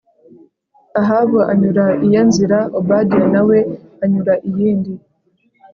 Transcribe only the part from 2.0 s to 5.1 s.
iye nzira Obadiya na we anyura iyindi